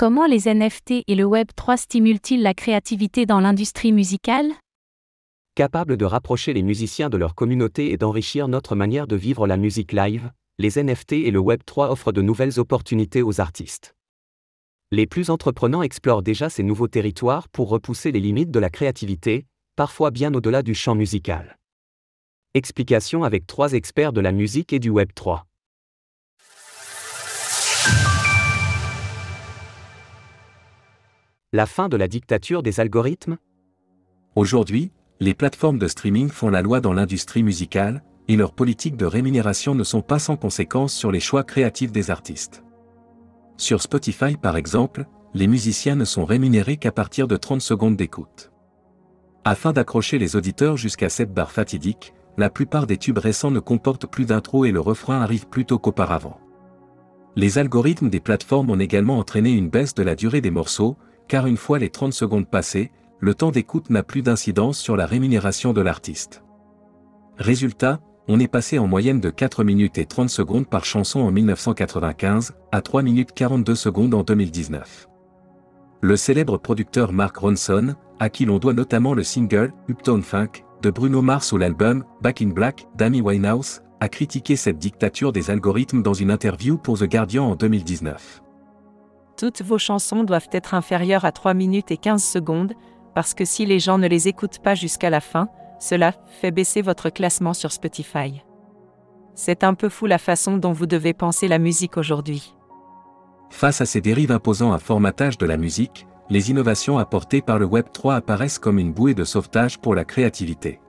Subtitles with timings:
[0.00, 4.50] Comment les NFT et le Web 3 stimulent-ils la créativité dans l'industrie musicale?
[5.54, 9.58] Capables de rapprocher les musiciens de leur communauté et d'enrichir notre manière de vivre la
[9.58, 13.94] musique live, les NFT et le Web 3 offrent de nouvelles opportunités aux artistes.
[14.90, 19.44] Les plus entreprenants explorent déjà ces nouveaux territoires pour repousser les limites de la créativité,
[19.76, 21.58] parfois bien au-delà du champ musical.
[22.54, 25.44] Explication avec trois experts de la musique et du Web 3.
[31.52, 33.36] La fin de la dictature des algorithmes?
[34.36, 39.04] Aujourd'hui, les plateformes de streaming font la loi dans l'industrie musicale, et leurs politiques de
[39.04, 42.62] rémunération ne sont pas sans conséquences sur les choix créatifs des artistes.
[43.56, 48.52] Sur Spotify par exemple, les musiciens ne sont rémunérés qu'à partir de 30 secondes d'écoute.
[49.44, 54.06] Afin d'accrocher les auditeurs jusqu'à cette barre fatidique, la plupart des tubes récents ne comportent
[54.06, 56.38] plus d'intro et le refrain arrive plus tôt qu'auparavant.
[57.34, 60.96] Les algorithmes des plateformes ont également entraîné une baisse de la durée des morceaux,
[61.30, 65.06] car une fois les 30 secondes passées, le temps d'écoute n'a plus d'incidence sur la
[65.06, 66.42] rémunération de l'artiste.
[67.38, 71.30] Résultat, on est passé en moyenne de 4 minutes et 30 secondes par chanson en
[71.30, 75.06] 1995 à 3 minutes 42 secondes en 2019.
[76.00, 80.90] Le célèbre producteur Mark Ronson, à qui l'on doit notamment le single Uptown Funk de
[80.90, 86.02] Bruno Mars ou l'album Back in Black d'Amy Winehouse, a critiqué cette dictature des algorithmes
[86.02, 88.42] dans une interview pour The Guardian en 2019
[89.40, 92.74] toutes vos chansons doivent être inférieures à 3 minutes et 15 secondes,
[93.14, 96.82] parce que si les gens ne les écoutent pas jusqu'à la fin, cela fait baisser
[96.82, 98.42] votre classement sur Spotify.
[99.34, 102.54] C'est un peu fou la façon dont vous devez penser la musique aujourd'hui.
[103.48, 107.64] Face à ces dérives imposant un formatage de la musique, les innovations apportées par le
[107.64, 110.80] Web 3 apparaissent comme une bouée de sauvetage pour la créativité.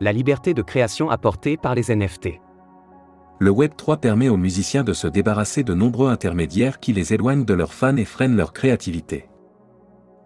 [0.00, 2.40] La liberté de création apportée par les NFT
[3.42, 7.44] le Web 3 permet aux musiciens de se débarrasser de nombreux intermédiaires qui les éloignent
[7.44, 9.28] de leurs fans et freinent leur créativité.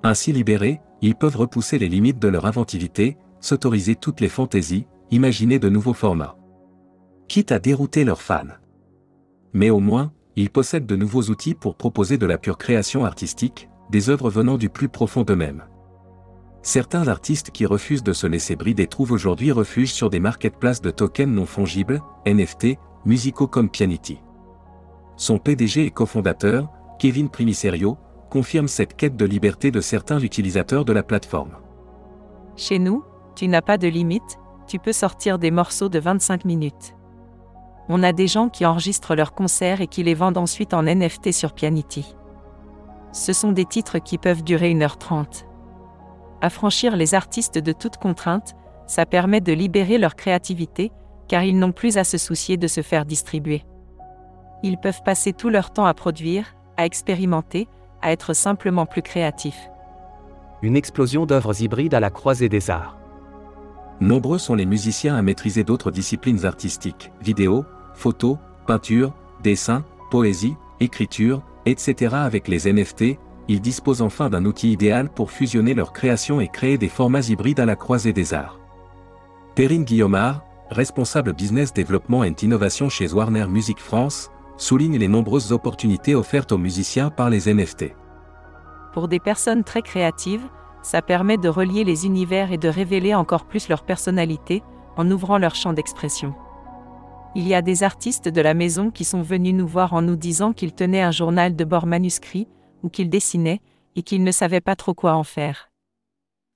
[0.02, 5.58] Ainsi libérés, ils peuvent repousser les limites de leur inventivité, s'autoriser toutes les fantaisies, imaginer
[5.58, 6.36] de nouveaux formats.
[7.26, 8.58] Quitte à dérouter leurs fans.
[9.54, 13.70] Mais au moins, ils possèdent de nouveaux outils pour proposer de la pure création artistique,
[13.88, 15.64] des œuvres venant du plus profond d'eux-mêmes.
[16.60, 20.90] Certains artistes qui refusent de se laisser brider trouvent aujourd'hui refuge sur des marketplaces de
[20.90, 24.20] tokens non fongibles, NFT, musicaux comme Pianity.
[25.16, 26.68] Son PDG et cofondateur,
[26.98, 27.96] Kevin Primiserio,
[28.30, 31.56] confirme cette quête de liberté de certains utilisateurs de la plateforme.
[32.56, 33.04] Chez nous,
[33.36, 36.94] tu n'as pas de limite, tu peux sortir des morceaux de 25 minutes.
[37.88, 41.30] On a des gens qui enregistrent leurs concerts et qui les vendent ensuite en NFT
[41.30, 42.16] sur Pianity.
[43.12, 45.46] Ce sont des titres qui peuvent durer 1h30.
[46.40, 48.56] Affranchir les artistes de toute contrainte,
[48.88, 50.90] ça permet de libérer leur créativité,
[51.28, 53.64] car ils n'ont plus à se soucier de se faire distribuer.
[54.62, 57.68] Ils peuvent passer tout leur temps à produire, à expérimenter,
[58.02, 59.68] à être simplement plus créatifs.
[60.62, 62.98] Une explosion d'œuvres hybrides à la croisée des arts.
[64.00, 71.42] Nombreux sont les musiciens à maîtriser d'autres disciplines artistiques, vidéo, photo, peinture, dessin, poésie, écriture,
[71.64, 72.14] etc.
[72.14, 76.78] avec les NFT, ils disposent enfin d'un outil idéal pour fusionner leurs créations et créer
[76.78, 78.58] des formats hybrides à la croisée des arts.
[79.54, 86.14] Perrine Guillaumard, responsable business développement et innovation chez Warner Music France, souligne les nombreuses opportunités
[86.14, 87.94] offertes aux musiciens par les NFT.
[88.92, 90.46] Pour des personnes très créatives,
[90.82, 94.62] ça permet de relier les univers et de révéler encore plus leur personnalité,
[94.96, 96.34] en ouvrant leur champ d'expression.
[97.34, 100.16] Il y a des artistes de la maison qui sont venus nous voir en nous
[100.16, 102.48] disant qu'ils tenaient un journal de bord manuscrit,
[102.82, 103.60] ou qu'ils dessinaient,
[103.94, 105.70] et qu'ils ne savaient pas trop quoi en faire.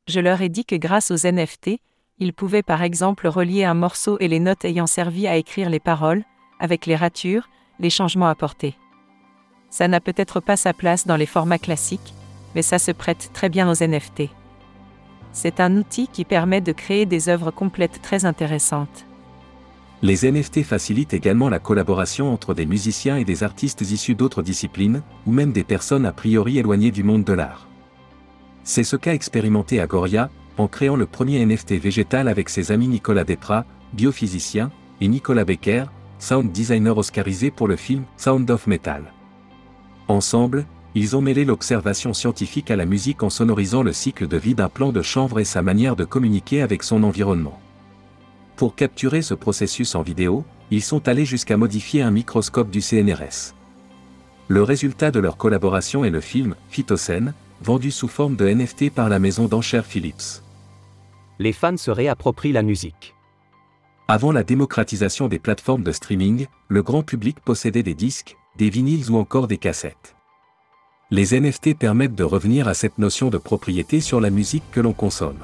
[0.09, 1.81] Je leur ai dit que grâce aux NFT,
[2.21, 5.81] il pouvait par exemple relier un morceau et les notes ayant servi à écrire les
[5.81, 6.23] paroles,
[6.61, 7.49] avec les ratures,
[7.81, 8.77] les changements apportés.
[9.71, 12.15] Ça n'a peut-être pas sa place dans les formats classiques,
[12.55, 14.25] mais ça se prête très bien aux NFT.
[15.33, 19.07] C'est un outil qui permet de créer des œuvres complètes très intéressantes.
[20.03, 25.03] Les NFT facilitent également la collaboration entre des musiciens et des artistes issus d'autres disciplines,
[25.27, 27.69] ou même des personnes a priori éloignées du monde de l'art.
[28.65, 30.31] C'est ce qu'a expérimenté Agoria,
[30.61, 33.65] en créant le premier NFT végétal avec ses amis Nicolas Desprat,
[33.95, 34.71] biophysicien,
[35.01, 35.87] et Nicolas Becker,
[36.19, 39.03] sound designer oscarisé pour le film Sound of Metal.
[40.09, 44.55] Ensemble, ils ont mêlé l'observation scientifique à la musique en sonorisant le cycle de vie
[44.55, 47.59] d'un plan de chanvre et sa manière de communiquer avec son environnement.
[48.57, 53.55] Pour capturer ce processus en vidéo, ils sont allés jusqu'à modifier un microscope du CNRS.
[54.49, 57.33] Le résultat de leur collaboration est le film Phytocène,
[57.63, 60.43] vendu sous forme de NFT par la maison d'enchères Philips.
[61.41, 63.15] Les fans se réapproprient la musique.
[64.09, 69.11] Avant la démocratisation des plateformes de streaming, le grand public possédait des disques, des vinyles
[69.11, 70.17] ou encore des cassettes.
[71.11, 74.93] Les NFT permettent de revenir à cette notion de propriété sur la musique que l'on
[74.93, 75.39] consomme.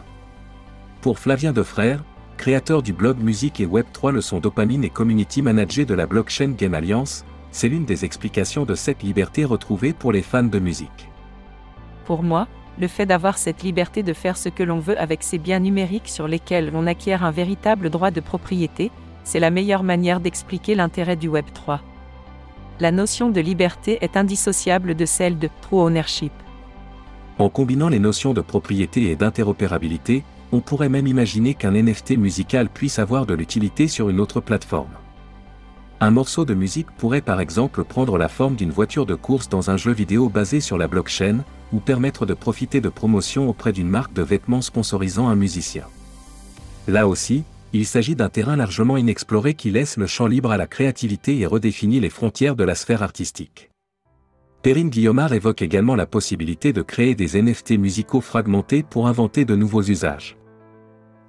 [1.01, 2.05] Pour Flavien Defrère,
[2.37, 6.51] créateur du blog Musique et Web3 le son dopamine et community manager de la blockchain
[6.51, 11.09] Game Alliance, c'est l'une des explications de cette liberté retrouvée pour les fans de musique.
[12.05, 15.39] Pour moi, le fait d'avoir cette liberté de faire ce que l'on veut avec ces
[15.39, 18.91] biens numériques sur lesquels l'on acquiert un véritable droit de propriété,
[19.25, 21.81] c'est la meilleure manière d'expliquer l'intérêt du Web 3.
[22.79, 26.33] La notion de liberté est indissociable de celle de true ownership.
[27.39, 32.69] En combinant les notions de propriété et d'interopérabilité, on pourrait même imaginer qu'un NFT musical
[32.69, 34.93] puisse avoir de l'utilité sur une autre plateforme.
[35.99, 39.71] Un morceau de musique pourrait par exemple prendre la forme d'une voiture de course dans
[39.71, 41.39] un jeu vidéo basé sur la blockchain,
[41.73, 45.85] ou permettre de profiter de promotions auprès d'une marque de vêtements sponsorisant un musicien.
[46.87, 50.67] Là aussi, il s'agit d'un terrain largement inexploré qui laisse le champ libre à la
[50.67, 53.71] créativité et redéfinit les frontières de la sphère artistique.
[54.63, 59.57] Perrine Guillaumard évoque également la possibilité de créer des NFT musicaux fragmentés pour inventer de
[59.57, 60.37] nouveaux usages.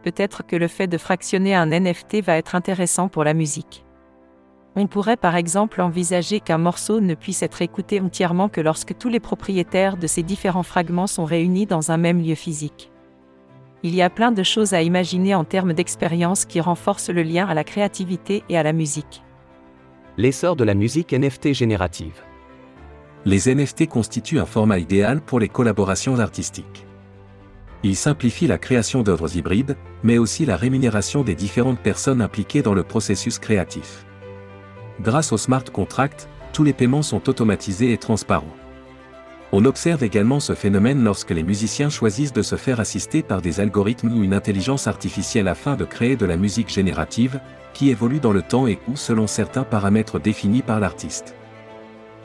[0.03, 3.86] Peut-être que le fait de fractionner un NFT va être intéressant pour la musique.
[4.79, 9.09] On pourrait par exemple envisager qu'un morceau ne puisse être écouté entièrement que lorsque tous
[9.09, 12.91] les propriétaires de ces différents fragments sont réunis dans un même lieu physique.
[13.81, 17.47] Il y a plein de choses à imaginer en termes d'expérience qui renforcent le lien
[17.47, 19.23] à la créativité et à la musique.
[20.15, 22.21] L'essor de la musique NFT générative.
[23.25, 26.85] Les NFT constituent un format idéal pour les collaborations artistiques.
[27.81, 32.75] Ils simplifient la création d'œuvres hybrides, mais aussi la rémunération des différentes personnes impliquées dans
[32.75, 34.03] le processus créatif.
[35.01, 38.55] Grâce au smart contract, tous les paiements sont automatisés et transparents.
[39.53, 43.59] On observe également ce phénomène lorsque les musiciens choisissent de se faire assister par des
[43.59, 47.39] algorithmes ou une intelligence artificielle afin de créer de la musique générative,
[47.73, 51.35] qui évolue dans le temps et ou selon certains paramètres définis par l'artiste.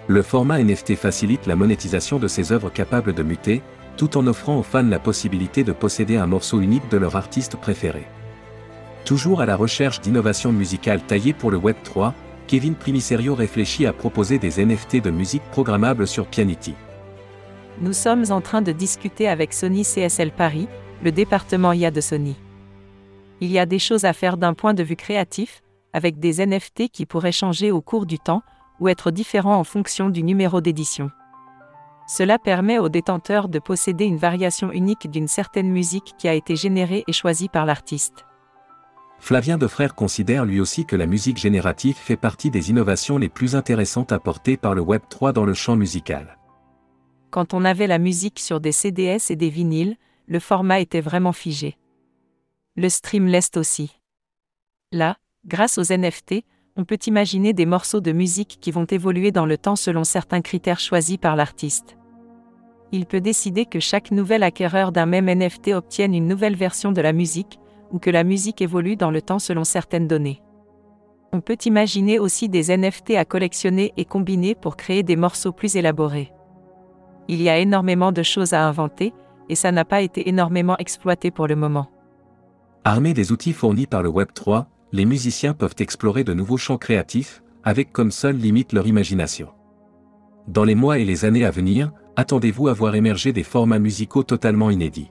[0.09, 3.63] Le format NFT facilite la monétisation de ces œuvres capables de muter,
[3.97, 7.57] tout en offrant aux fans la possibilité de posséder un morceau unique de leur artiste
[7.57, 8.05] préféré.
[9.05, 12.15] Toujours à la recherche d'innovations musicales taillées pour le Web 3,
[12.47, 16.75] Kevin Primiserio réfléchit à proposer des NFT de musique programmable sur Pianity.
[17.81, 20.69] Nous sommes en train de discuter avec Sony CSL Paris,
[21.03, 22.37] le département IA de Sony.
[23.41, 25.63] Il y a des choses à faire d'un point de vue créatif,
[25.93, 28.43] avec des NFT qui pourraient changer au cours du temps,
[28.81, 31.11] ou être différents en fonction du numéro d'édition.
[32.07, 36.57] Cela permet aux détenteurs de posséder une variation unique d'une certaine musique qui a été
[36.57, 38.25] générée et choisie par l'artiste.
[39.23, 43.55] Flavien Defrère considère lui aussi que la musique générative fait partie des innovations les plus
[43.55, 46.39] intéressantes apportées par le Web 3 dans le champ musical.
[47.31, 49.95] Quand on avait la musique sur des CDS et des vinyles,
[50.27, 51.79] le format était vraiment figé.
[52.75, 54.01] Le stream l'est aussi.
[54.91, 55.17] Là,
[55.47, 56.43] grâce aux NFT,
[56.75, 60.43] on peut imaginer des morceaux de musique qui vont évoluer dans le temps selon certains
[60.43, 61.97] critères choisis par l'artiste.
[62.91, 67.01] Il peut décider que chaque nouvel acquéreur d'un même NFT obtienne une nouvelle version de
[67.01, 67.61] la musique,
[67.93, 70.43] ou que la musique évolue dans le temps selon certaines données.
[71.33, 75.77] On peut imaginer aussi des NFT à collectionner et combiner pour créer des morceaux plus
[75.77, 76.33] élaborés.
[77.29, 79.15] Il y a énormément de choses à inventer,
[79.49, 81.89] et ça n'a pas été énormément exploité pour le moment.
[82.85, 87.43] Armés des outils fournis par le Web3, les musiciens peuvent explorer de nouveaux champs créatifs,
[87.65, 89.49] avec comme seule limite leur imagination.
[90.49, 94.25] Dans les mois et les années à venir, attendez-vous à voir émerger des formats musicaux
[94.25, 95.11] totalement inédits.